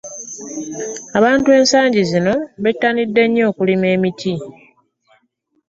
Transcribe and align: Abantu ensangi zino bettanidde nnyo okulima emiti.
Abantu 1.17 1.49
ensangi 1.57 2.01
zino 2.11 2.33
bettanidde 2.63 3.23
nnyo 3.25 3.43
okulima 3.51 3.87
emiti. 3.95 4.33